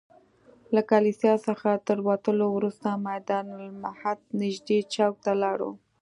له 0.73 0.81
کلیسا 0.91 1.33
څخه 1.47 1.69
تر 1.87 1.97
وتلو 2.07 2.47
وروسته 2.57 2.87
میدان 3.09 3.45
المهد 3.59 4.19
نږدې 4.39 4.79
چوک 4.93 5.15
ته 5.25 5.31
لاړو. 5.41 5.71